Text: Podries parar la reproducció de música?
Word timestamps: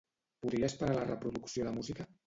Podries 0.45 0.77
parar 0.81 0.97
la 1.01 1.07
reproducció 1.13 1.69
de 1.69 1.77
música? 1.79 2.13